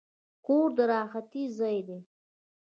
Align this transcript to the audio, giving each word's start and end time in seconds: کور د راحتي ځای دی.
کور 0.45 0.67
د 0.77 0.79
راحتي 0.91 1.43
ځای 1.57 1.77
دی. 1.87 1.99